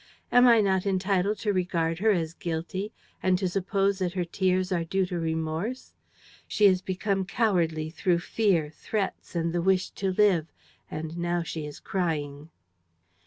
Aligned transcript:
"Am 0.31 0.47
I 0.47 0.61
not 0.61 0.87
entitled 0.87 1.37
to 1.41 1.53
regard 1.53 1.99
her 1.99 2.09
as 2.09 2.33
guilty 2.33 2.91
and 3.21 3.37
to 3.37 3.47
suppose 3.47 3.99
that 3.99 4.13
her 4.13 4.25
tears 4.25 4.71
are 4.71 4.83
due 4.83 5.05
to 5.05 5.19
remorse? 5.19 5.93
She 6.47 6.65
has 6.65 6.81
become 6.81 7.23
cowardly 7.23 7.91
through 7.91 8.17
fear, 8.17 8.71
threats 8.71 9.35
and 9.35 9.53
the 9.53 9.61
wish 9.61 9.91
to 9.91 10.11
live; 10.11 10.47
and 10.89 11.19
now 11.19 11.43
she 11.43 11.67
is 11.67 11.79
crying." 11.79 12.49